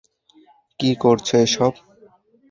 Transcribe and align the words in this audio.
কী 0.79 0.89
করছো 1.03 1.33
এসব? 1.37 1.73